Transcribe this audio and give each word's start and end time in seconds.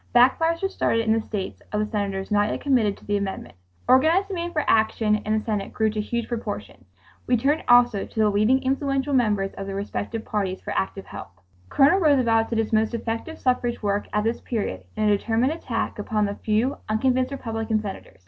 Backfires 0.15 0.63
were 0.63 0.69
started 0.69 1.01
in 1.05 1.13
the 1.13 1.21
states 1.21 1.61
of 1.71 1.79
the 1.79 1.85
senators 1.85 2.31
not 2.31 2.49
yet 2.49 2.59
committed 2.61 2.97
to 2.97 3.05
the 3.05 3.17
amendment. 3.17 3.53
Organized 3.87 4.29
demand 4.29 4.51
for 4.53 4.63
action 4.67 5.17
in 5.17 5.37
the 5.37 5.45
Senate 5.45 5.71
grew 5.71 5.91
to 5.91 6.01
huge 6.01 6.27
proportions. 6.27 6.87
We 7.27 7.37
turned 7.37 7.63
also 7.67 8.07
to 8.07 8.19
the 8.19 8.31
leading 8.31 8.63
influential 8.63 9.13
members 9.13 9.53
of 9.59 9.67
the 9.67 9.75
respective 9.75 10.25
parties 10.25 10.59
for 10.59 10.71
active 10.75 11.05
help. 11.05 11.39
Colonel 11.69 11.99
Roosevelt 11.99 12.49
did 12.49 12.57
his 12.57 12.73
most 12.73 12.95
effective 12.95 13.37
suffrage 13.37 13.83
work 13.83 14.07
at 14.11 14.23
this 14.23 14.41
period 14.41 14.85
in 14.97 15.03
a 15.03 15.15
determined 15.15 15.51
attack 15.51 15.99
upon 15.99 16.25
the 16.25 16.33
few 16.33 16.77
unconvinced 16.89 17.31
Republican 17.31 17.79
Senators. 17.79 18.17